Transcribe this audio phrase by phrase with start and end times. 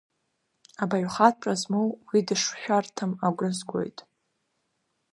[0.81, 3.97] Абаҩхатәра змоу, уи дышшәарҭам агәра згоит…